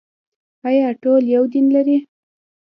آیا 0.67 0.87
ټول 1.03 1.23
یو 1.35 1.43
دین 1.53 1.65
لري؟ 1.75 1.97